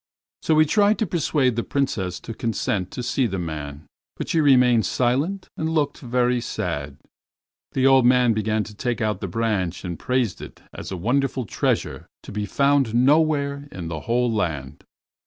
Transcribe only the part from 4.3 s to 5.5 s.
remained silent